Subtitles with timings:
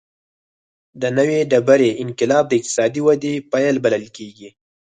[1.01, 4.49] د نوې ډبرې انقلاب د اقتصادي ودې پیل بلل کېږي.